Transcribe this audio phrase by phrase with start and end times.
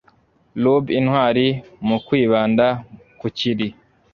[0.63, 1.47] rube intwari
[1.87, 2.65] mu kwibanda
[3.19, 3.67] ku kiri